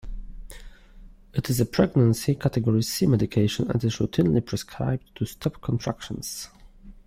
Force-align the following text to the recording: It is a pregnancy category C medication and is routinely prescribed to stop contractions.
It 1.31 1.51
is 1.51 1.59
a 1.59 1.65
pregnancy 1.67 2.33
category 2.33 2.81
C 2.81 3.05
medication 3.05 3.69
and 3.69 3.83
is 3.83 3.97
routinely 3.97 4.43
prescribed 4.43 5.15
to 5.17 5.27
stop 5.27 5.61
contractions. 5.61 6.49